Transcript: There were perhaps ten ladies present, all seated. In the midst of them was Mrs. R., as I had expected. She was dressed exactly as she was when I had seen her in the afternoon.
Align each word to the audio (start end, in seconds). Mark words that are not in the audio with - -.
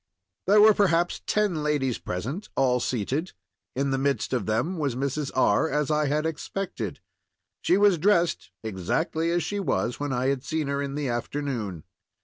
There 0.47 0.59
were 0.59 0.73
perhaps 0.73 1.21
ten 1.27 1.61
ladies 1.61 1.99
present, 1.99 2.49
all 2.57 2.79
seated. 2.79 3.33
In 3.75 3.91
the 3.91 3.99
midst 3.99 4.33
of 4.33 4.47
them 4.47 4.79
was 4.79 4.95
Mrs. 4.95 5.29
R., 5.35 5.69
as 5.69 5.91
I 5.91 6.07
had 6.07 6.25
expected. 6.25 7.01
She 7.61 7.77
was 7.77 7.99
dressed 7.99 8.49
exactly 8.63 9.29
as 9.29 9.43
she 9.43 9.59
was 9.59 9.99
when 9.99 10.11
I 10.11 10.29
had 10.29 10.43
seen 10.43 10.69
her 10.69 10.81
in 10.81 10.95
the 10.95 11.07
afternoon. 11.07 11.83